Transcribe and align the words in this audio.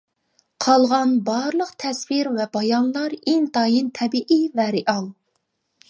قالغان 0.65 1.11
بارلىق 1.27 1.69
تەسۋىر 1.85 2.31
ۋە 2.39 2.49
بايانلار 2.57 3.15
ئىنتايىن 3.19 3.95
تەبىئىي 4.01 4.45
ۋە 4.61 4.71
رېئال. 4.79 5.11